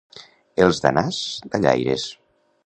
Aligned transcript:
Els 0.67 0.79
d'Anàs, 0.85 1.19
dallaires. 1.57 2.09